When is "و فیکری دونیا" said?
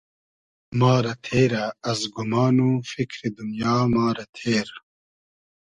2.67-3.75